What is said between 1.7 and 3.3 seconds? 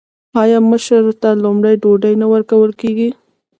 ډوډۍ نه ورکول کیږي؟